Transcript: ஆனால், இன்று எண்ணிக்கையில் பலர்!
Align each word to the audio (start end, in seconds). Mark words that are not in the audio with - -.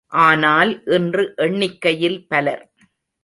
ஆனால், 0.21 0.71
இன்று 0.87 1.33
எண்ணிக்கையில் 1.37 2.27
பலர்! 2.27 2.63